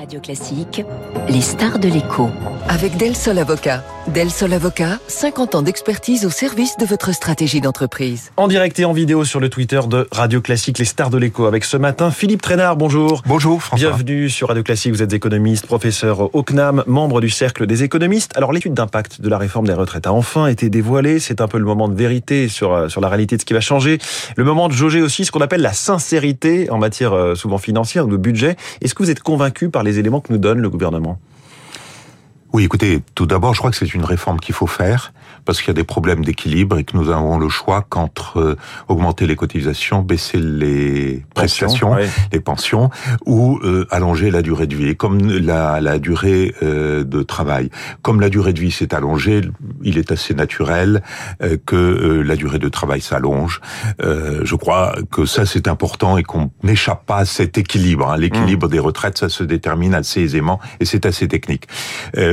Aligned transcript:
Radio 0.00 0.18
Classique, 0.18 0.82
les 1.28 1.42
stars 1.42 1.78
de 1.78 1.88
l'écho. 1.88 2.30
Avec 2.70 2.96
Del 2.96 3.14
Sol 3.14 3.36
Avocat. 3.36 3.84
Del 4.08 4.30
Sol 4.30 4.54
Avocat, 4.54 4.98
50 5.08 5.54
ans 5.54 5.62
d'expertise 5.62 6.24
au 6.24 6.30
service 6.30 6.78
de 6.78 6.86
votre 6.86 7.12
stratégie 7.12 7.60
d'entreprise. 7.60 8.32
En 8.38 8.48
direct 8.48 8.80
et 8.80 8.86
en 8.86 8.94
vidéo 8.94 9.24
sur 9.24 9.40
le 9.40 9.50
Twitter 9.50 9.78
de 9.86 10.08
Radio 10.10 10.40
Classique, 10.40 10.78
les 10.78 10.86
stars 10.86 11.10
de 11.10 11.18
l'écho. 11.18 11.44
Avec 11.44 11.64
ce 11.64 11.76
matin, 11.76 12.10
Philippe 12.10 12.40
Trainard, 12.40 12.76
bonjour. 12.76 13.22
Bonjour 13.26 13.62
François. 13.62 13.90
Bienvenue 13.90 14.30
sur 14.30 14.48
Radio 14.48 14.62
Classique, 14.62 14.92
vous 14.92 15.02
êtes 15.02 15.12
économiste, 15.12 15.66
professeur 15.66 16.34
au 16.34 16.42
CNAM, 16.42 16.82
membre 16.86 17.20
du 17.20 17.28
Cercle 17.28 17.66
des 17.66 17.82
économistes. 17.82 18.32
Alors 18.36 18.52
l'étude 18.52 18.72
d'impact 18.72 19.20
de 19.20 19.28
la 19.28 19.36
réforme 19.36 19.66
des 19.66 19.74
retraites 19.74 20.06
a 20.06 20.14
enfin 20.14 20.46
été 20.46 20.70
dévoilée. 20.70 21.20
C'est 21.20 21.42
un 21.42 21.46
peu 21.46 21.58
le 21.58 21.66
moment 21.66 21.86
de 21.86 21.94
vérité 21.94 22.48
sur, 22.48 22.72
euh, 22.72 22.88
sur 22.88 23.02
la 23.02 23.10
réalité 23.10 23.36
de 23.36 23.42
ce 23.42 23.46
qui 23.46 23.52
va 23.52 23.60
changer. 23.60 23.98
Le 24.34 24.44
moment 24.44 24.68
de 24.68 24.72
jauger 24.72 25.02
aussi 25.02 25.26
ce 25.26 25.30
qu'on 25.30 25.42
appelle 25.42 25.62
la 25.62 25.74
sincérité 25.74 26.70
en 26.70 26.78
matière 26.78 27.12
euh, 27.12 27.34
souvent 27.34 27.58
financière 27.58 28.06
ou 28.06 28.08
de 28.08 28.16
budget. 28.16 28.56
Est-ce 28.80 28.94
que 28.94 29.02
vous 29.02 29.10
êtes 29.10 29.22
convaincu 29.22 29.68
par 29.68 29.82
les 29.82 29.98
éléments 29.98 30.20
que 30.20 30.32
nous 30.32 30.38
donne 30.38 30.58
le 30.58 30.70
gouvernement? 30.70 31.18
Oui, 32.52 32.64
écoutez, 32.64 33.00
tout 33.14 33.26
d'abord, 33.26 33.54
je 33.54 33.58
crois 33.58 33.70
que 33.70 33.76
c'est 33.76 33.94
une 33.94 34.04
réforme 34.04 34.40
qu'il 34.40 34.54
faut 34.54 34.66
faire 34.66 35.12
parce 35.44 35.58
qu'il 35.60 35.68
y 35.68 35.70
a 35.70 35.74
des 35.74 35.84
problèmes 35.84 36.24
d'équilibre 36.24 36.78
et 36.78 36.84
que 36.84 36.96
nous 36.96 37.10
avons 37.10 37.38
le 37.38 37.48
choix 37.48 37.84
qu'entre 37.88 38.38
euh, 38.38 38.56
augmenter 38.88 39.26
les 39.26 39.36
cotisations, 39.36 40.02
baisser 40.02 40.38
les 40.38 41.24
prestations, 41.34 41.96
les 42.32 42.40
pensions, 42.40 42.90
ou 43.26 43.58
euh, 43.62 43.86
allonger 43.90 44.30
la 44.30 44.42
durée 44.42 44.66
de 44.66 44.74
vie. 44.74 44.88
Et 44.88 44.94
comme 44.94 45.20
la, 45.20 45.80
la 45.80 45.98
durée 45.98 46.54
euh, 46.62 47.04
de 47.04 47.22
travail, 47.22 47.70
comme 48.02 48.20
la 48.20 48.28
durée 48.28 48.52
de 48.52 48.60
vie 48.60 48.70
s'est 48.70 48.94
allongée, 48.94 49.40
il 49.82 49.98
est 49.98 50.12
assez 50.12 50.34
naturel 50.34 51.02
que 51.66 52.22
la 52.24 52.36
durée 52.36 52.58
de 52.58 52.68
travail 52.68 53.00
s'allonge. 53.00 53.60
je 54.00 54.54
crois 54.54 54.96
que 55.10 55.24
ça 55.24 55.46
c'est 55.46 55.68
important 55.68 56.16
et 56.16 56.22
qu'on 56.22 56.50
n'échappe 56.62 57.06
pas 57.06 57.18
à 57.18 57.24
cet 57.24 57.58
équilibre. 57.58 58.10
Hein. 58.10 58.16
L'équilibre 58.16 58.66
mmh. 58.66 58.70
des 58.70 58.78
retraites, 58.78 59.18
ça 59.18 59.28
se 59.28 59.44
détermine 59.44 59.94
assez 59.94 60.20
aisément 60.20 60.60
et 60.80 60.84
c'est 60.84 61.06
assez 61.06 61.28
technique. 61.28 61.66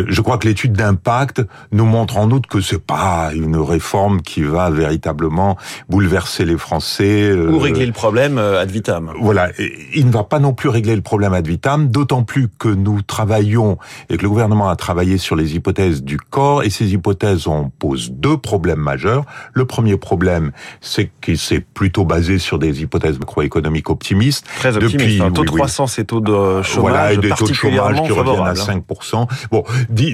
Je 0.08 0.22
crois 0.22 0.38
que 0.38 0.48
l'étude 0.48 0.74
d'impact 0.74 1.42
nous 1.72 1.86
montre 1.86 2.18
en 2.18 2.32
outre 2.32 2.48
que 2.48 2.62
c'est 2.62 2.84
pas 2.84 3.32
une 3.34 3.58
réforme 3.58 4.22
qui 4.22 4.44
va 4.44 4.70
véritablement 4.70 5.58
bouleverser 5.90 6.46
les 6.46 6.58
Français. 6.58 7.30
Euh, 7.30 7.52
Ou 7.52 7.60
régler 7.60 7.86
le 7.86 7.92
problème 7.92 8.38
euh, 8.38 8.62
ad 8.62 8.72
vitam. 8.72 9.12
Voilà, 9.20 9.50
il 9.94 10.06
ne 10.06 10.12
va 10.12 10.24
pas 10.24 10.40
non 10.40 10.54
plus 10.54 10.70
régler 10.70 10.96
le 10.96 11.02
problème 11.02 11.34
ad 11.34 11.48
vitam, 11.48 11.90
d'autant 11.90 12.24
plus 12.24 12.48
que 12.60 12.70
nous 12.70 13.02
travaillons 13.02 13.78
et 14.10 14.18
que 14.18 14.24
le 14.24 14.30
gouvernement 14.30 14.70
a 14.70 14.76
travaillé 14.76 15.18
sur 15.18 15.36
les 15.36 15.56
hypothèses 15.56 16.04
du 16.04 16.18
corps, 16.18 16.64
et 16.64 16.70
ces 16.70 16.94
hypothèses 16.94 17.48
on 17.48 17.70
pose 17.70 18.12
deux 18.12 18.38
problèmes 18.38 18.80
majeurs. 18.80 19.26
Le 19.54 19.66
premier 19.66 19.98
problème, 19.98 20.52
c'est 20.82 21.12
qu'il 21.22 21.38
s'est 21.38 21.60
plutôt 21.60 22.06
basé 22.06 22.40
sur 22.40 22.60
des 22.60 22.82
hypothèses 22.82 23.20
macroéconomiques 23.20 23.90
optimistes. 23.90 24.46
Très 24.58 24.76
optimistes. 24.76 24.98
Depuis, 24.98 25.22
hein. 25.22 25.32
taux 25.32 25.44
de 25.44 25.50
croissance 25.50 26.00
et 26.00 26.06
taux 26.06 26.22
de 26.22 26.62
chômage 26.62 26.92
voilà, 26.92 27.14
et 27.14 27.18
des 27.18 27.30
taux 27.30 27.48
de 27.48 27.54
chômage 27.54 28.02
qui 28.04 28.12
reviennent 28.12 28.46
à 28.46 28.54
5%. 28.54 29.28
Bon, 29.52 29.64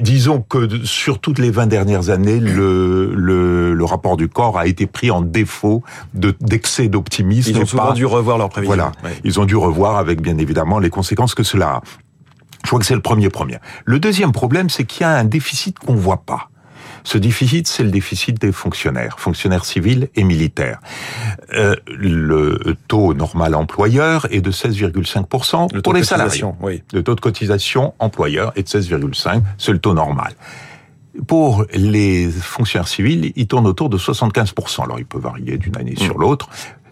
disons 0.02 0.42
que 0.42 0.86
sur 0.86 1.20
toutes 1.20 1.40
les 1.40 1.52
20 1.52 1.68
dernières 1.68 2.10
années, 2.10 2.40
le 2.40 3.14
le, 3.16 3.74
le, 3.74 3.86
rapport 3.86 4.18
du 4.18 4.28
corps 4.30 4.58
a 4.58 4.68
été 4.68 4.88
pris 4.88 5.12
en 5.12 5.22
défaut 5.22 5.84
d'excès 6.14 6.88
d'optimisme. 6.88 7.52
Ils 7.52 7.60
ont 7.60 7.66
souvent 7.66 7.94
dû 7.94 8.06
revoir 8.06 8.38
leurs 8.38 8.50
prévisions. 8.50 8.76
Voilà, 8.76 8.92
ils 9.24 9.40
ont 9.40 9.46
dû 9.46 9.56
revoir 9.56 9.98
avec 9.98 10.22
bien 10.22 10.38
évidemment 10.38 10.80
les 10.80 10.90
conséquences 10.90 11.36
que 11.36 11.44
cela 11.44 11.68
a. 11.68 11.82
Je 12.64 12.70
crois 12.70 12.80
que 12.80 12.86
c'est 12.86 12.96
le 12.96 13.02
premier 13.02 13.30
problème. 13.30 13.60
Le 13.86 14.00
deuxième 14.00 14.32
problème, 14.32 14.70
c'est 14.70 14.86
qu'il 14.86 15.02
y 15.02 15.04
a 15.04 15.12
un 15.12 15.26
déficit 15.26 15.78
qu'on 15.80 15.96
voit 15.96 16.24
pas. 16.26 16.50
Ce 17.04 17.18
déficit, 17.18 17.68
c'est 17.68 17.84
le 17.84 17.92
déficit 17.92 18.40
des 18.40 18.52
fonctionnaires, 18.52 19.20
fonctionnaires 19.20 19.66
civils 19.66 20.10
et 20.16 20.24
militaires. 20.24 20.80
Euh, 21.54 21.76
le 21.88 22.76
taux 22.88 23.14
normal 23.14 23.56
employeur 23.56 24.28
est 24.32 24.42
de 24.42 24.52
16,5% 24.52 25.82
pour 25.82 25.94
les 25.94 26.04
salariés. 26.04 26.44
Oui. 26.62 26.82
Le 26.94 27.04
taux 27.04 27.16
de 27.16 27.22
cotisation 27.22 27.94
employeur 28.00 28.54
est 28.56 28.64
de 28.64 28.82
16,5%, 28.82 29.42
c'est 29.58 29.72
le 29.72 29.80
taux 29.80 29.94
normal. 29.94 30.34
Pour 31.28 31.66
les 31.74 32.28
fonctionnaires 32.30 32.88
civils, 32.88 33.34
ils 33.36 33.48
tournent 33.48 33.68
autour 33.68 33.90
de 33.90 33.98
75%. 33.98 34.84
Alors, 34.84 34.98
il 34.98 35.06
peut 35.06 35.20
varier 35.20 35.58
d'une 35.58 35.78
année 35.78 35.96
sur 35.96 36.18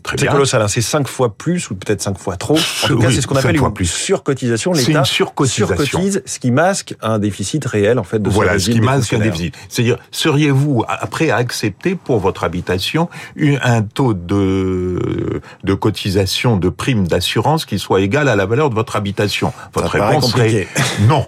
mm. 0.01 0.11
l'autre. 0.11 0.19
C'est 0.19 0.27
colossal, 0.27 0.61
hein. 0.61 0.67
c'est 0.67 0.81
cinq 0.81 1.07
fois 1.07 1.35
plus 1.35 1.69
ou 1.69 1.75
peut-être 1.75 2.01
cinq 2.01 2.17
fois 2.17 2.37
trop. 2.37 2.57
En 2.83 2.87
tout 2.87 2.99
cas, 3.01 3.11
c'est 3.11 3.21
ce 3.21 3.27
qu'on 3.27 3.35
appelle 3.35 3.55
une 3.55 3.73
plus. 3.73 3.85
surcotisation. 3.85 4.73
L'État 4.73 5.03
surcotise, 5.05 6.23
ce 6.25 6.39
qui 6.39 6.51
masque 6.51 6.95
un 7.01 7.19
déficit 7.19 7.63
réel 7.65 7.99
en 7.99 8.03
fait 8.03 8.19
de 8.19 8.29
Voilà, 8.29 8.57
ce 8.59 8.69
qui 8.69 8.81
masque 8.81 9.13
un 9.13 9.19
déficit. 9.19 9.55
C'est-à-dire, 9.69 9.97
seriez-vous 10.11 10.85
prêt 11.09 11.29
à 11.29 11.37
accepter 11.37 11.95
pour 11.95 12.19
votre 12.19 12.43
habitation 12.43 13.09
un 13.63 13.81
taux 13.81 14.13
de 14.13 15.41
de 15.63 15.73
cotisation 15.73 16.57
de 16.57 16.69
prime 16.69 17.07
d'assurance 17.07 17.65
qui 17.65 17.79
soit 17.79 18.01
égal 18.01 18.27
à 18.27 18.35
la 18.35 18.45
valeur 18.45 18.69
de 18.69 18.75
votre 18.75 18.95
habitation? 18.95 19.53
Votre 19.73 19.99
réponse 19.99 20.31
serait 20.31 20.67
non. 21.07 21.25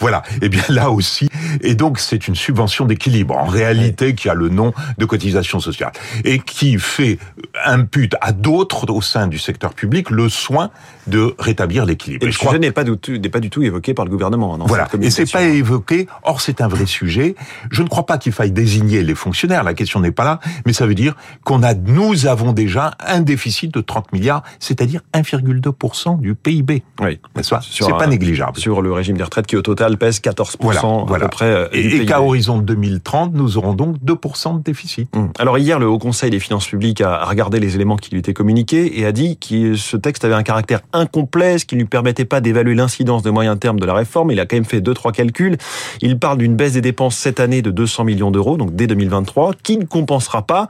Voilà. 0.00 0.22
Et 0.36 0.46
eh 0.46 0.48
bien 0.48 0.64
là 0.68 0.90
aussi, 0.90 1.28
et 1.60 1.74
donc 1.74 1.98
c'est 1.98 2.28
une 2.28 2.34
subvention 2.34 2.84
d'équilibre 2.84 3.36
en 3.36 3.46
réalité 3.46 4.14
qui 4.14 4.28
a 4.28 4.34
le 4.34 4.48
nom 4.48 4.72
de 4.98 5.04
cotisation 5.04 5.60
sociale 5.60 5.92
et 6.24 6.38
qui 6.38 6.78
fait 6.78 7.18
impute 7.64 8.14
à 8.20 8.32
d'autres 8.32 8.90
au 8.90 9.02
sein 9.02 9.26
du 9.26 9.38
secteur 9.38 9.74
public 9.74 10.10
le 10.10 10.28
soin 10.28 10.70
de 11.06 11.34
rétablir 11.38 11.84
l'équilibre. 11.84 12.22
Et, 12.22 12.26
le 12.26 12.32
sujet 12.32 12.58
n'est 12.58 12.70
pas, 12.70 12.84
pas, 12.84 13.40
du 13.40 13.50
tout 13.50 13.62
évoqué 13.62 13.94
par 13.94 14.04
le 14.04 14.10
gouvernement. 14.10 14.54
Hein, 14.54 14.64
voilà, 14.66 14.88
et 15.00 15.10
c'est 15.10 15.30
pas 15.30 15.42
évoqué. 15.42 16.06
Or, 16.22 16.40
c'est 16.40 16.60
un 16.60 16.68
vrai 16.68 16.86
sujet. 16.86 17.34
Je 17.70 17.82
ne 17.82 17.88
crois 17.88 18.06
pas 18.06 18.18
qu'il 18.18 18.32
faille 18.32 18.52
désigner 18.52 19.02
les 19.02 19.14
fonctionnaires. 19.14 19.64
La 19.64 19.74
question 19.74 20.00
n'est 20.00 20.12
pas 20.12 20.24
là, 20.24 20.40
mais 20.66 20.72
ça 20.72 20.86
veut 20.86 20.94
dire 20.94 21.14
qu'on 21.44 21.62
a, 21.62 21.74
nous 21.74 22.26
avons 22.26 22.52
déjà 22.52 22.92
un 23.04 23.20
déficit 23.20 23.72
de 23.72 23.80
30 23.80 24.12
milliards, 24.12 24.42
c'est-à-dire 24.58 25.00
1,2% 25.14 26.20
du 26.20 26.34
PIB. 26.34 26.82
Oui, 27.00 27.20
c'est 27.42 27.88
pas 27.90 28.06
négligeable. 28.06 28.58
Sur 28.58 28.82
le 28.82 28.92
régime 28.92 29.16
des 29.16 29.24
retraites 29.24 29.46
qui 29.46 29.56
au 29.56 29.62
total 29.62 29.96
pèse 29.96 30.20
14% 30.20 31.14
à 31.14 31.18
peu 31.18 31.28
près. 31.28 31.37
Euh, 31.42 31.68
et, 31.72 32.04
qu'à 32.06 32.22
horizon 32.22 32.58
2030, 32.58 33.34
nous 33.34 33.58
aurons 33.58 33.74
donc 33.74 33.96
2% 34.04 34.58
de 34.58 34.62
déficit. 34.62 35.08
Hum. 35.14 35.30
Alors 35.38 35.58
hier, 35.58 35.78
le 35.78 35.86
Haut 35.86 35.98
Conseil 35.98 36.30
des 36.30 36.40
finances 36.40 36.66
publiques 36.66 37.00
a 37.00 37.24
regardé 37.24 37.60
les 37.60 37.74
éléments 37.74 37.96
qui 37.96 38.10
lui 38.10 38.18
était 38.18 38.34
communiqué 38.34 38.98
et 38.98 39.06
a 39.06 39.12
dit 39.12 39.38
que 39.38 39.74
ce 39.74 39.96
texte 39.96 40.24
avait 40.24 40.34
un 40.34 40.42
caractère 40.42 40.80
incomplet, 40.92 41.58
ce 41.58 41.64
qui 41.64 41.74
ne 41.76 41.80
lui 41.80 41.88
permettait 41.88 42.24
pas 42.24 42.40
d'évaluer 42.40 42.74
l'incidence 42.74 43.22
de 43.22 43.30
moyen 43.30 43.56
terme 43.56 43.78
de 43.78 43.86
la 43.86 43.94
réforme. 43.94 44.30
Il 44.30 44.40
a 44.40 44.46
quand 44.46 44.56
même 44.56 44.64
fait 44.64 44.80
deux, 44.80 44.94
trois 44.94 45.12
calculs. 45.12 45.56
Il 46.00 46.18
parle 46.18 46.38
d'une 46.38 46.56
baisse 46.56 46.72
des 46.72 46.80
dépenses 46.80 47.16
cette 47.16 47.40
année 47.40 47.62
de 47.62 47.70
200 47.70 48.04
millions 48.04 48.30
d'euros, 48.30 48.56
donc 48.56 48.74
dès 48.74 48.86
2023, 48.86 49.54
qui 49.62 49.78
ne 49.78 49.84
compensera 49.84 50.42
pas 50.42 50.68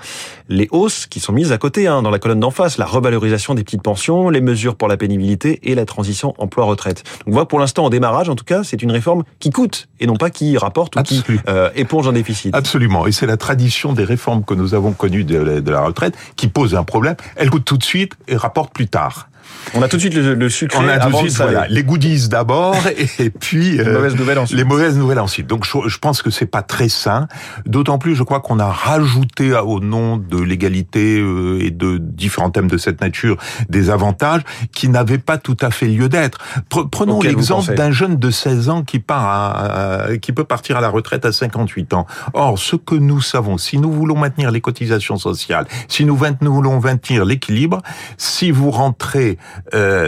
les 0.49 0.69
hausses 0.71 1.06
qui 1.06 1.21
sont 1.21 1.33
mises 1.33 1.53
à 1.53 1.59
côté, 1.59 1.87
hein, 1.87 2.03
dans 2.03 2.11
la 2.11 2.19
colonne 2.19 2.41
d'en 2.41 2.50
face, 2.50 2.79
la 2.79 2.87
revalorisation 2.87 3.55
des 3.55 3.65
petites 3.65 3.83
pensions, 3.83 4.31
les 4.31 4.41
mesures 4.41 4.77
pour 4.77 4.89
la 4.89 4.97
pénibilité 4.97 5.61
et 5.62 5.75
la 5.75 5.85
transition 5.85 6.35
emploi-retraite. 6.39 7.05
Donc 7.27 7.29
on 7.29 7.33
voit 7.33 7.49
pour 7.49 7.59
l'instant, 7.59 7.85
en 7.85 7.91
démarrage, 7.91 8.29
en 8.29 8.35
tout 8.35 8.45
cas, 8.45 8.65
c'est 8.65 8.83
une 8.83 8.91
réforme 8.91 9.25
qui 9.39 9.50
coûte 9.50 9.89
et 10.00 10.06
non 10.06 10.17
pas 10.17 10.31
qui 10.31 10.57
rapporte 10.58 10.96
ou 10.96 11.02
qui 11.02 11.22
euh, 11.48 11.70
éponge 11.74 12.08
un 12.08 12.12
déficit. 12.12 12.54
Absolument. 12.54 13.06
Et 13.06 13.12
c'est 13.12 13.26
la 13.26 13.36
tradition 13.36 13.92
des 13.92 14.04
réformes 14.04 14.44
que 14.44 14.54
nous 14.54 14.74
avons 14.74 14.92
connues 14.92 15.24
de 15.24 15.70
la 15.70 15.80
retraite 15.80 16.14
qui 16.36 16.48
pose 16.48 16.74
un 16.74 16.84
problème 16.84 16.98
elle 17.36 17.50
coûte 17.50 17.64
tout 17.64 17.76
de 17.76 17.84
suite 17.84 18.14
et 18.26 18.36
rapporte 18.36 18.72
plus 18.72 18.88
tard. 18.88 19.28
On 19.75 19.82
a 19.82 19.88
tout 19.88 19.97
de 19.97 20.00
suite 20.00 20.14
le, 20.14 20.34
le 20.34 20.48
sucre. 20.48 20.76
On 20.81 20.88
a 20.88 20.98
tout 20.98 21.10
de 21.10 21.16
suite 21.16 21.36
voilà, 21.36 21.66
les 21.69 21.82
goodies 21.82 22.28
d'abord 22.28 22.76
et 23.19 23.31
puis 23.31 23.78
les 23.78 23.84
mauvaises 23.84 24.16
nouvelles 24.16 24.38
ensuite. 24.38 24.59
Les 24.59 24.64
mauvaises 24.64 24.97
nouvelles 24.97 25.19
ensuite. 25.20 25.47
Donc 25.47 25.64
je, 25.64 25.88
je 25.88 25.98
pense 25.98 26.22
que 26.22 26.31
c'est 26.31 26.47
pas 26.47 26.62
très 26.62 26.88
sain. 26.88 27.28
D'autant 27.66 27.98
plus, 27.98 28.14
je 28.14 28.22
crois 28.22 28.41
qu'on 28.41 28.58
a 28.58 28.66
rajouté 28.66 29.53
au 29.54 29.81
nom 29.81 30.16
de 30.16 30.38
l'égalité 30.38 31.19
euh, 31.19 31.62
et 31.62 31.70
de 31.70 31.98
différents 31.98 32.50
thèmes 32.50 32.69
de 32.69 32.78
cette 32.78 33.00
nature 33.00 33.37
des 33.69 33.91
avantages 33.91 34.42
qui 34.72 34.88
n'avaient 34.88 35.19
pas 35.19 35.38
tout 35.38 35.56
à 35.60 35.70
fait 35.70 35.87
lieu 35.87 36.08
d'être. 36.08 36.38
Prenons 36.91 37.20
l'exemple 37.20 37.75
d'un 37.75 37.91
jeune 37.91 38.16
de 38.16 38.31
16 38.31 38.69
ans 38.69 38.82
qui 38.82 38.98
part 38.98 39.26
à, 39.26 40.16
qui 40.20 40.32
peut 40.32 40.44
partir 40.44 40.76
à 40.76 40.81
la 40.81 40.88
retraite 40.88 41.25
à 41.25 41.32
58 41.32 41.94
ans. 41.94 42.06
Or, 42.32 42.58
ce 42.58 42.76
que 42.76 42.94
nous 42.94 43.20
savons, 43.20 43.58
si 43.58 43.78
nous 43.78 43.92
voulons 43.92 44.16
maintenir 44.16 44.50
les 44.50 44.60
cotisations 44.60 45.16
sociales, 45.16 45.66
si 45.88 46.04
nous, 46.04 46.19
nous 46.41 46.54
voulons 46.54 46.81
maintenir 46.81 47.25
l'équilibre, 47.25 47.82
si 48.16 48.50
vous 48.50 48.70
rentrez 48.70 49.19
euh, 49.19 49.38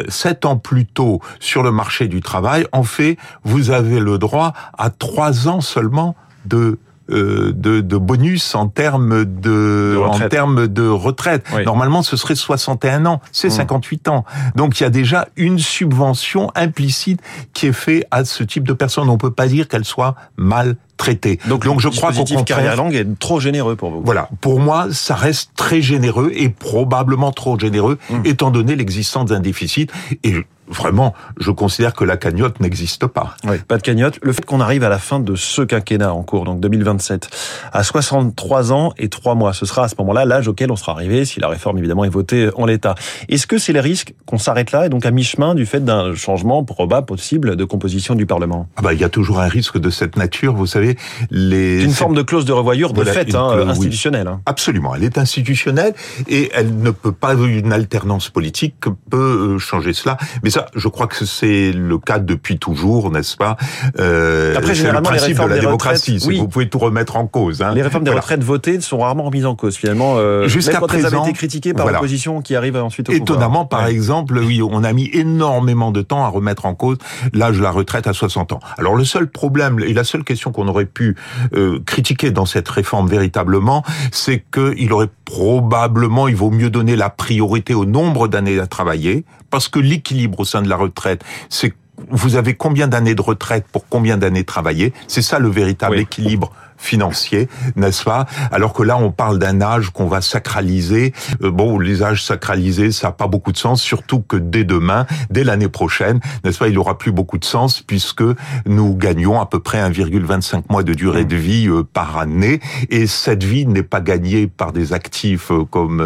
sept 0.08 0.44
ans 0.44 0.56
plus 0.56 0.86
tôt 0.86 1.20
sur 1.38 1.62
le 1.62 1.70
marché 1.70 2.08
du 2.08 2.20
travail, 2.20 2.66
en 2.72 2.82
fait, 2.82 3.16
vous 3.44 3.71
avez 3.71 4.00
le 4.00 4.18
droit 4.18 4.53
à 4.77 4.91
trois 4.91 5.48
ans 5.48 5.60
seulement 5.60 6.16
de 6.44 6.56
euh, 6.56 6.78
de, 7.10 7.80
de, 7.80 7.97
bonus 7.97 8.54
en 8.54 8.68
termes 8.68 9.24
de, 9.24 9.98
en 10.04 10.28
termes 10.28 10.68
de 10.68 10.86
retraite. 10.86 11.45
Normalement, 11.65 12.03
ce 12.03 12.16
serait 12.16 12.34
61 12.34 13.07
ans, 13.07 13.21
c'est 13.33 13.51
58 13.51 14.07
mmh. 14.07 14.10
ans. 14.10 14.24
Donc 14.54 14.80
il 14.80 14.84
y 14.84 14.86
a 14.86 14.91
déjà 14.91 15.28
une 15.36 15.59
subvention 15.59 16.51
implicite 16.54 17.21
qui 17.53 17.66
est 17.66 17.72
faite 17.72 18.07
à 18.10 18.24
ce 18.24 18.42
type 18.45 18.66
de 18.66 18.72
personnes. 18.72 19.09
On 19.09 19.18
peut 19.18 19.30
pas 19.30 19.47
dire 19.47 19.68
qu'elle 19.68 19.84
soit 19.84 20.15
mal 20.36 20.77
traitée. 20.97 21.39
Donc, 21.48 21.65
Donc 21.65 21.80
je 21.80 21.89
crois 21.89 22.12
qu'au 22.12 22.45
carrière 22.45 22.77
longue 22.77 22.95
est 22.95 23.18
trop 23.18 23.41
généreux 23.41 23.74
pour 23.74 23.91
vous. 23.91 24.03
Voilà, 24.04 24.28
pour 24.41 24.60
moi, 24.60 24.89
ça 24.91 25.15
reste 25.15 25.53
très 25.56 25.80
généreux 25.80 26.30
et 26.34 26.51
probablement 26.51 27.33
trop 27.33 27.59
généreux 27.59 27.98
mmh. 28.10 28.21
étant 28.24 28.51
donné 28.51 28.77
l'existence 28.77 29.27
d'un 29.27 29.41
déficit 29.41 29.91
et 30.22 30.34
vraiment, 30.70 31.14
je 31.38 31.50
considère 31.50 31.94
que 31.94 32.04
la 32.04 32.16
cagnotte 32.16 32.60
n'existe 32.60 33.06
pas. 33.06 33.36
Oui, 33.44 33.58
pas 33.66 33.76
de 33.76 33.82
cagnotte. 33.82 34.18
Le 34.22 34.32
fait 34.32 34.44
qu'on 34.44 34.60
arrive 34.60 34.84
à 34.84 34.88
la 34.88 34.98
fin 34.98 35.20
de 35.20 35.34
ce 35.34 35.62
quinquennat 35.62 36.12
en 36.12 36.22
cours, 36.22 36.44
donc 36.44 36.60
2027, 36.60 37.28
à 37.72 37.82
63 37.82 38.72
ans 38.72 38.92
et 38.96 39.08
3 39.08 39.34
mois, 39.34 39.52
ce 39.52 39.66
sera 39.66 39.84
à 39.84 39.88
ce 39.88 39.94
moment-là 39.98 40.24
l'âge 40.24 40.48
auquel 40.48 40.70
on 40.70 40.76
sera 40.76 40.92
arrivé 40.92 41.24
si 41.24 41.40
la 41.40 41.48
réforme 41.48 41.78
évidemment 41.78 42.04
est 42.04 42.10
votée 42.10 42.50
en 42.56 42.66
l'état. 42.66 42.94
Est-ce 43.28 43.46
que 43.46 43.58
c'est 43.58 43.72
le 43.72 43.80
risque 43.80 44.14
qu'on 44.26 44.38
s'arrête 44.38 44.72
là 44.72 44.86
et 44.86 44.88
donc 44.88 45.04
à 45.04 45.10
mi-chemin 45.10 45.54
du 45.54 45.66
fait 45.66 45.84
d'un 45.84 46.14
changement 46.14 46.64
probable 46.64 47.06
possible 47.06 47.56
de 47.56 47.64
composition 47.64 48.14
du 48.14 48.26
Parlement? 48.26 48.68
Ah 48.76 48.82
bah, 48.82 48.94
Il 48.94 49.00
y 49.00 49.04
a 49.04 49.08
toujours 49.08 49.40
un 49.40 49.48
risque 49.48 49.78
de 49.78 49.90
cette 49.90 50.16
nature, 50.16 50.54
vous 50.54 50.66
savez. 50.66 50.96
Les... 51.30 51.84
Une 51.84 51.92
forme 51.92 52.14
de 52.14 52.22
clause 52.22 52.44
de 52.44 52.52
revoyure 52.52 52.92
de 52.92 53.04
fait, 53.04 53.34
hein, 53.34 53.68
institutionnelle. 53.68 54.28
Hein. 54.28 54.40
Absolument, 54.46 54.94
elle 54.94 55.04
est 55.04 55.18
institutionnelle 55.18 55.94
et 56.28 56.50
elle 56.54 56.76
ne 56.78 56.90
peut 56.90 57.12
pas, 57.12 57.34
une 57.34 57.72
alternance 57.72 58.28
politique 58.28 58.76
peut 59.10 59.54
euh, 59.54 59.58
changer 59.58 59.92
cela. 59.92 60.16
Mais 60.42 60.50
ça, 60.50 60.59
je 60.74 60.89
crois 60.89 61.07
que 61.07 61.24
c'est 61.24 61.72
le 61.72 61.98
cas 61.98 62.18
depuis 62.18 62.59
toujours, 62.59 63.10
n'est-ce 63.10 63.36
pas? 63.36 63.57
Euh, 63.98 64.54
Après, 64.57 64.74
c'est 64.74 64.91
le 64.91 65.03
principe 65.03 65.41
de 65.41 65.47
la 65.47 65.59
démocratie. 65.59 66.22
Oui. 66.27 66.39
Vous 66.39 66.48
pouvez 66.48 66.68
tout 66.68 66.78
remettre 66.78 67.16
en 67.16 67.27
cause. 67.27 67.62
Hein. 67.62 67.72
Les 67.74 67.83
réformes 67.83 68.04
des 68.04 68.10
retraites 68.10 68.42
votées 68.42 68.80
sont 68.80 68.98
rarement 68.98 69.24
remises 69.24 69.47
en 69.47 69.54
cause 69.54 69.77
finalement. 69.77 70.15
Euh, 70.16 70.48
Jusqu'à 70.48 70.80
présent, 70.80 71.09
elles 71.09 71.15
avaient 71.15 71.28
été 71.28 71.33
critiquées 71.33 71.74
par 71.74 71.86
l'opposition 71.86 72.42
qui 72.42 72.57
arrive 72.57 72.77
ensuite 72.77 73.09
au 73.09 73.12
Étonnamment, 73.12 73.65
par 73.65 73.86
exemple, 73.86 74.39
oui, 74.39 74.62
on 74.62 74.84
a 74.84 74.92
mis 74.92 75.10
énormément 75.12 75.91
de 75.91 76.03
temps 76.03 76.24
à 76.24 76.28
remettre 76.28 76.66
en 76.66 76.74
cause 76.74 76.98
l'âge 77.33 77.59
de 77.59 77.63
la 77.63 77.71
retraite 77.71 78.06
à 78.06 78.13
60 78.13 78.53
ans. 78.53 78.60
Alors 78.78 78.97
le 78.97 79.04
seul 79.04 79.28
problème 79.28 79.80
et 79.80 79.92
la 79.92 80.04
seule 80.04 80.24
question 80.24 80.53
qu'on 80.53 80.68
aurait 80.68 80.86
pu 80.86 81.16
euh, 81.54 81.80
critiquer 81.86 82.30
dans 82.30 82.47
cette 82.47 82.68
réforme 82.68 83.09
véritablement, 83.09 83.83
c'est 84.13 84.45
qu'il 84.53 84.92
aurait 84.92 85.09
probablement, 85.24 86.28
il 86.28 86.36
vaut 86.36 86.51
mieux 86.51 86.71
donner 86.71 86.97
la 86.97 87.10
priorité 87.10 87.74
au 87.74 87.84
nombre 87.84 88.28
d'années 88.28 88.59
à 88.59 88.66
travailler, 88.66 89.24
parce 89.51 89.68
que 89.68 89.78
l'équilibre 89.78 90.45
sein 90.50 90.62
de 90.62 90.68
la 90.68 90.76
retraite, 90.76 91.24
c'est 91.48 91.74
vous 92.08 92.36
avez 92.36 92.54
combien 92.54 92.88
d'années 92.88 93.14
de 93.14 93.22
retraite 93.22 93.66
pour 93.70 93.86
combien 93.88 94.16
d'années 94.16 94.44
travailler? 94.44 94.92
C'est 95.06 95.22
ça 95.22 95.38
le 95.38 95.48
véritable 95.48 95.98
équilibre 95.98 96.52
financier, 96.80 97.48
n'est-ce 97.76 98.04
pas? 98.04 98.24
Alors 98.50 98.72
que 98.72 98.82
là, 98.82 98.97
on 98.97 99.12
parle 99.12 99.38
d'un 99.38 99.60
âge 99.60 99.91
qu'on 99.91 100.06
va 100.06 100.22
sacraliser. 100.22 101.12
Euh, 101.42 101.50
bon, 101.50 101.78
les 101.78 102.02
âges 102.02 102.24
sacralisés, 102.24 102.91
ça 102.91 103.08
n'a 103.08 103.12
pas 103.12 103.26
beaucoup 103.26 103.52
de 103.52 103.58
sens, 103.58 103.82
surtout 103.82 104.20
que 104.20 104.38
dès 104.38 104.64
demain, 104.64 105.06
dès 105.28 105.44
l'année 105.44 105.68
prochaine, 105.68 106.20
n'est-ce 106.42 106.58
pas 106.58 106.68
Il 106.68 106.78
aura 106.78 106.96
plus 106.96 107.12
beaucoup 107.12 107.36
de 107.36 107.44
sens 107.44 107.82
puisque 107.82 108.24
nous 108.64 108.94
gagnons 108.94 109.41
à 109.41 109.46
peu 109.46 109.60
près 109.60 109.78
1,25 109.78 110.62
mois 110.70 110.82
de 110.82 110.94
durée 110.94 111.26
de 111.26 111.36
vie 111.36 111.68
euh, 111.68 111.82
par 111.84 112.16
année, 112.16 112.60
et 112.88 113.06
cette 113.06 113.44
vie 113.44 113.66
n'est 113.66 113.82
pas 113.82 114.00
gagnée 114.00 114.46
par 114.46 114.72
des 114.72 114.94
actifs 114.94 115.50
euh, 115.50 115.64
comme 115.64 116.00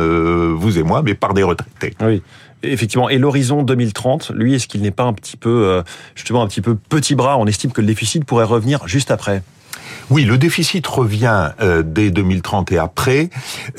vous 0.55 0.79
et 0.79 0.83
moi, 0.83 1.03
mais 1.03 1.15
par 1.15 1.35
des 1.35 1.45
retraités. 1.45 1.95
Oui. 2.01 2.21
Effectivement. 2.65 3.09
Et 3.09 3.19
l'horizon 3.19 3.63
2030, 3.63 4.33
lui, 4.35 4.55
est-ce 4.55 4.67
qu'il 4.67 4.83
n'est 4.83 4.91
pas 4.91 5.05
un 5.05 5.13
petit 5.13 5.37
peu, 5.37 5.83
justement, 6.15 6.43
un 6.43 6.47
petit 6.47 6.61
peu 6.61 6.75
petit 6.75 7.15
bras? 7.15 7.39
On 7.39 7.47
estime 7.47 7.73
que 7.73 7.81
le 7.81 7.87
déficit 7.87 8.25
pourrait 8.25 8.45
revenir 8.45 8.87
juste 8.87 9.11
après. 9.11 9.43
Oui, 10.11 10.25
le 10.25 10.39
déficit 10.39 10.87
revient 10.87 11.51
euh, 11.61 11.83
dès 11.85 12.11
2030 12.11 12.73
et 12.73 12.79
après, 12.79 13.31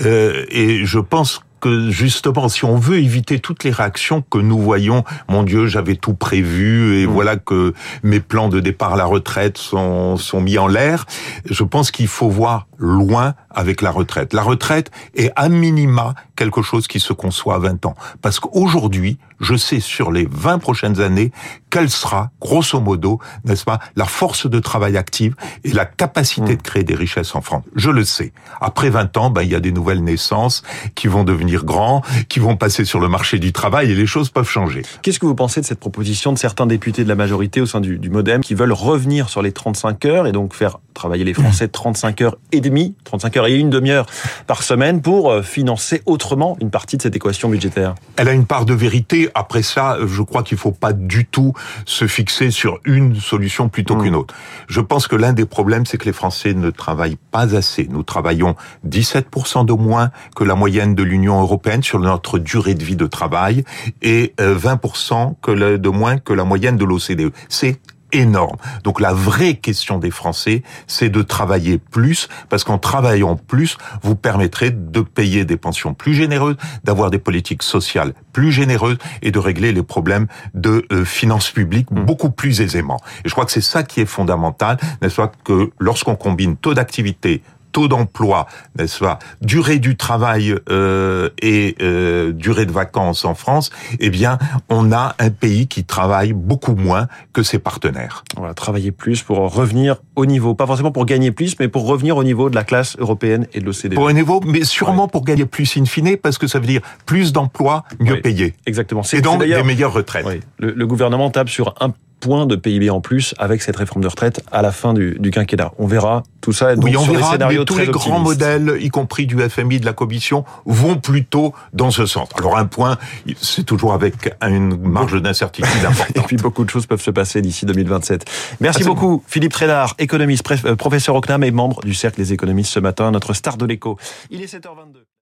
euh, 0.02 0.46
et 0.50 0.86
je 0.86 1.00
pense 1.00 1.42
que 1.66 1.90
justement, 1.90 2.48
si 2.48 2.64
on 2.64 2.78
veut 2.78 3.00
éviter 3.00 3.40
toutes 3.40 3.64
les 3.64 3.72
réactions 3.72 4.22
que 4.22 4.38
nous 4.38 4.60
voyons, 4.60 5.04
mon 5.28 5.42
Dieu, 5.42 5.66
j'avais 5.66 5.96
tout 5.96 6.14
prévu 6.14 7.00
et 7.00 7.08
mmh. 7.08 7.10
voilà 7.10 7.38
que 7.38 7.74
mes 8.04 8.20
plans 8.20 8.50
de 8.50 8.60
départ 8.60 8.94
à 8.94 8.98
la 8.98 9.06
retraite 9.06 9.58
sont, 9.58 10.16
sont 10.16 10.42
mis 10.42 10.60
en 10.60 10.68
l'air, 10.68 11.08
je 11.50 11.64
pense 11.64 11.90
qu'il 11.90 12.08
faut 12.08 12.30
voir 12.30 12.68
loin 12.78 13.34
avec 13.50 13.82
la 13.82 13.90
retraite. 13.90 14.34
La 14.34 14.44
retraite 14.44 14.92
est 15.16 15.32
à 15.36 15.50
minima 15.50 16.14
quelque 16.36 16.62
chose 16.62 16.88
qui 16.88 17.00
se 17.00 17.14
conçoit 17.14 17.56
à 17.56 17.60
20 17.60 17.88
ans. 17.88 17.96
Parce 18.22 18.40
qu'aujourd'hui, 18.40 19.18
je 19.40 19.56
sais 19.56 19.80
sur 19.80 20.12
les 20.12 20.28
20 20.30 20.60
prochaines 20.60 21.02
années 21.02 21.32
quelle 21.76 21.90
sera, 21.90 22.32
grosso 22.40 22.80
modo, 22.80 23.20
n'est-ce 23.44 23.66
pas, 23.66 23.80
la 23.98 24.06
force 24.06 24.50
de 24.50 24.60
travail 24.60 24.96
active 24.96 25.36
et 25.66 25.74
la 25.74 25.84
capacité 25.84 26.54
mmh. 26.54 26.56
de 26.56 26.62
créer 26.62 26.84
des 26.86 26.96
richesses 26.96 27.36
en 27.36 27.42
France. 27.42 27.66
Je 27.76 27.90
le 27.90 28.06
sais. 28.06 28.32
Après 28.62 28.90
20 28.90 29.18
ans, 29.18 29.30
ben, 29.30 29.42
il 29.42 29.52
y 29.52 29.56
a 29.56 29.60
des 29.60 29.74
nouvelles 29.74 30.02
naissances 30.02 30.64
qui 30.96 31.10
vont 31.10 31.26
devenir 31.26 31.66
grands, 31.66 32.02
qui 32.30 32.40
vont 32.40 32.56
passer 32.56 32.86
sur 32.86 33.02
le 33.02 33.10
marché 33.10 33.40
du 33.40 33.52
travail 33.52 33.92
et 33.92 33.96
les 33.96 34.06
choses 34.06 34.30
peuvent 34.30 34.48
changer. 34.48 34.84
Qu'est-ce 35.02 35.20
que 35.20 35.26
vous 35.26 35.36
pensez 35.36 35.60
de 35.60 35.66
cette 35.66 35.82
proposition 35.82 36.32
de 36.32 36.38
certains 36.38 36.66
députés 36.66 37.04
de 37.04 37.10
la 37.10 37.16
majorité 37.16 37.60
au 37.60 37.66
sein 37.66 37.82
du, 37.82 37.98
du 37.98 38.10
MoDem 38.10 38.40
qui 38.40 38.54
veulent 38.54 38.72
revenir 38.72 39.28
sur 39.28 39.42
les 39.42 39.52
35 39.52 40.06
heures 40.06 40.28
et 40.28 40.32
donc 40.32 40.54
faire 40.54 40.78
travailler 40.94 41.26
les 41.26 41.34
Français 41.34 41.68
35 41.68 42.22
heures 42.22 42.38
et 42.54 42.62
demie, 42.62 42.96
35 43.04 43.36
heures 43.36 43.48
et 43.48 43.56
une 43.56 43.70
demi-heure 43.70 44.06
par 44.48 44.64
semaine 44.64 45.02
pour 45.02 45.30
euh, 45.30 45.42
financer 45.42 46.02
autrement 46.06 46.56
une 46.62 46.72
partie 46.72 46.96
de 46.96 47.02
cette 47.02 47.18
équation 47.18 47.50
budgétaire? 47.50 47.96
Elle 48.16 48.30
a 48.30 48.34
une 48.34 48.46
part 48.46 48.66
de 48.66 48.74
vérité. 48.74 49.30
Après 49.36 49.62
ça, 49.62 49.98
je 50.08 50.22
crois 50.22 50.42
qu'il 50.42 50.56
ne 50.56 50.62
faut 50.62 50.72
pas 50.72 50.94
du 50.94 51.26
tout 51.26 51.54
se 51.86 52.08
fixer 52.08 52.52
sur 52.52 52.80
une 52.86 53.16
solution 53.16 53.70
plutôt 53.70 53.96
mmh. 53.96 54.04
qu'une 54.04 54.16
autre. 54.16 54.36
Je 54.68 54.82
pense 54.82 55.08
que 55.08 55.16
l'un 55.16 55.34
des 55.34 55.46
problèmes, 55.46 55.86
c'est 55.86 55.98
que 55.98 56.06
les 56.06 56.14
Français 56.14 56.54
ne 56.54 56.70
travaillent 56.70 57.18
pas 57.32 57.56
assez. 57.56 57.88
Nous 57.90 58.04
travaillons 58.04 58.56
17% 58.88 59.66
de 59.66 59.74
moins 59.74 60.12
que 60.36 60.44
la 60.44 60.56
moyenne 60.56 60.96
de 60.96 61.04
l'Union 61.04 61.42
européenne 61.42 61.84
sur 61.84 62.00
notre 62.00 62.40
durée 62.40 62.76
de 62.76 62.84
vie 62.84 62.96
de 62.96 63.08
travail 63.08 63.64
et 64.02 64.34
20% 64.40 65.36
euh, 65.48 65.78
de 65.78 65.90
moins 65.90 66.18
que 66.18 66.34
la 66.34 66.44
moyenne 66.44 66.78
de 66.78 66.86
l'OCDE. 66.86 67.32
C'est 67.50 67.80
énorme. 68.16 68.58
Donc 68.84 69.00
la 69.00 69.14
vraie 69.14 69.56
question 69.56 70.00
des 70.00 70.12
Français, 70.12 70.64
c'est 70.88 71.10
de 71.10 71.22
travailler 71.22 71.78
plus, 71.78 72.28
parce 72.50 72.64
qu'en 72.64 72.78
travaillant 72.78 73.36
plus, 73.36 73.78
vous 74.02 74.16
permettrez 74.16 74.72
de 74.72 75.02
payer 75.02 75.46
des 75.46 75.58
pensions 75.58 75.94
plus 75.94 76.14
généreuses, 76.14 76.56
d'avoir 76.84 77.12
des 77.12 77.20
politiques 77.20 77.64
sociales 77.64 78.14
plus 78.34 78.52
généreuses 78.52 78.98
et 79.22 79.32
de 79.32 79.40
régler 79.40 79.72
les 79.72 79.84
problèmes 79.84 80.28
de 80.54 80.86
euh, 80.92 81.06
finances 81.06 81.52
publiques 81.52 81.92
mmh. 81.92 82.06
beaucoup 82.06 82.30
plus 82.30 82.62
aisément. 82.62 83.00
Et 83.24 83.30
je 83.30 83.34
crois 83.34 83.46
que 83.46 83.52
c'est 83.52 83.62
ça 83.62 83.84
qui 83.84 84.02
est 84.02 84.06
fondamental, 84.06 84.78
n'est-ce 85.02 85.16
pas, 85.16 85.32
que 85.44 85.72
lorsqu'on 85.80 86.16
combine 86.16 86.58
taux 86.58 86.74
d'activité, 86.74 87.42
taux 87.76 87.90
d'emploi, 87.90 88.48
n'est-ce 88.80 89.00
pas, 89.00 89.20
durée 89.42 89.80
du 89.80 89.98
travail 89.98 90.56
euh, 90.70 91.30
et 91.42 91.76
euh, 91.82 92.32
durée 92.32 92.66
de 92.66 92.72
vacances 92.72 93.26
en 93.26 93.36
France, 93.36 93.70
eh 94.00 94.10
bien, 94.10 94.38
on 94.70 94.94
a 94.94 95.14
un 95.20 95.30
pays 95.30 95.68
qui 95.68 95.84
travaille 95.84 96.32
beaucoup 96.32 96.76
moins 96.76 97.10
que 97.34 97.44
ses 97.44 97.60
partenaires. 97.60 98.24
On 98.38 98.44
va 98.44 98.54
travailler 98.54 98.94
plus 98.94 99.24
pour 99.24 99.40
revenir 99.54 99.98
au 100.16 100.26
niveau, 100.26 100.56
pas 100.56 100.66
forcément 100.66 100.94
pour 100.94 101.06
gagner 101.06 101.32
plus, 101.32 101.60
mais 101.60 101.68
pour 101.68 101.86
revenir 101.86 102.16
au 102.16 102.24
niveau 102.24 102.50
de 102.50 102.56
la 102.56 102.64
classe 102.64 102.96
européenne 102.98 103.46
et 103.54 103.60
de 103.60 103.66
l'OCDE. 103.66 103.96
Pour 103.96 104.08
un 104.08 104.14
niveau, 104.14 104.40
mais 104.46 104.64
sûrement 104.64 105.10
pour 105.10 105.26
gagner 105.26 105.46
plus 105.46 105.76
in 105.76 105.84
fine, 105.84 106.16
parce 106.16 106.38
que 106.38 106.48
ça 106.48 106.60
veut 106.60 106.68
dire 106.68 106.82
plus 107.06 107.34
d'emplois, 107.34 107.84
mieux 108.00 108.22
payés. 108.22 108.54
Exactement. 108.66 109.02
Et 109.12 109.20
donc 109.20 109.44
des 109.44 109.64
meilleures 109.64 109.92
retraites. 109.92 110.26
Le, 110.60 110.72
le, 110.72 110.88
gouvernement 110.88 111.30
tape 111.30 111.50
sur 111.50 111.76
un 111.82 111.92
points 112.26 112.48
de 112.48 112.56
PIB 112.56 112.90
en 112.90 113.02
plus 113.02 113.36
avec 113.38 113.62
cette 113.62 113.76
réforme 113.76 114.02
de 114.02 114.08
retraite 114.08 114.44
à 114.52 114.64
la 114.64 114.72
fin 114.72 114.96
du, 114.96 115.18
du 115.20 115.30
quinquennat. 115.30 115.74
On 115.78 115.86
verra 115.86 116.24
tout 116.42 116.54
ça. 116.54 116.76
Donc, 116.76 116.84
oui, 116.84 116.98
on 116.98 117.04
sur 117.04 117.14
verra, 117.14 117.34
scénarios 117.34 117.60
mais 117.60 117.66
tous 117.66 117.78
les 117.78 117.86
grands 117.86 118.18
modèles, 118.18 118.78
y 118.80 118.90
compris 118.90 119.28
du 119.28 119.38
FMI, 119.40 119.80
de 119.80 119.86
la 119.86 119.94
Commission, 119.94 120.44
vont 120.66 120.96
plutôt 120.96 121.54
dans 121.74 121.92
ce 121.92 122.08
sens. 122.08 122.30
Alors 122.36 122.58
un 122.58 122.66
point, 122.66 122.98
c'est 123.40 123.64
toujours 123.64 123.94
avec 123.94 124.34
une 124.42 124.76
marge 124.76 125.22
d'incertitude 125.22 125.86
importante. 125.86 126.16
Et 126.18 126.22
puis 126.22 126.38
beaucoup 126.38 126.66
de 126.66 126.70
choses 126.72 126.88
peuvent 126.88 127.02
se 127.02 127.12
passer 127.12 127.44
d'ici 127.44 127.68
2027. 127.68 128.26
Merci 128.60 128.84
beaucoup, 128.84 129.24
Philippe 129.28 129.54
Trédard, 129.54 129.94
économiste, 130.00 130.44
euh, 130.66 130.76
professeur 130.76 131.14
au 131.14 131.22
CNAM 131.22 131.44
et 131.44 131.52
membre 131.52 131.82
du 131.82 131.94
Cercle 131.94 132.18
des 132.18 132.34
économistes 132.34 132.72
ce 132.72 132.80
matin, 132.80 133.12
notre 133.12 133.34
star 133.34 133.58
de 133.58 133.68
l'écho. 133.68 134.00
Il 134.32 134.42
est 134.42 134.52
7h22. 134.52 135.05